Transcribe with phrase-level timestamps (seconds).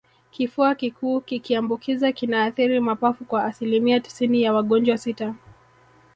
[0.31, 5.35] Kifua kikuu kikiambukiza kinaathiri mapafu kwa asilimia tisini ya wagonjwa sita